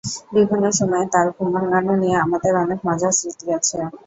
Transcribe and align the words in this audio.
বিভিন্ন 0.35 0.65
সময়ে 0.79 1.05
তাঁর 1.13 1.27
ঘুম 1.35 1.47
ভাঙানো 1.55 1.93
নিয়ে 2.01 2.17
আমাদের 2.25 2.53
অনেক 2.63 2.79
মজার 2.87 3.13
স্মৃতি 3.17 3.47
আছে। 3.57 3.77